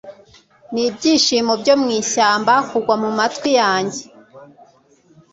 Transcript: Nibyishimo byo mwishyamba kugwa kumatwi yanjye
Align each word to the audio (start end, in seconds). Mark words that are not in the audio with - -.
Nibyishimo 0.73 1.53
byo 1.61 1.73
mwishyamba 1.81 2.53
kugwa 2.69 2.95
kumatwi 3.01 3.49
yanjye 3.59 4.01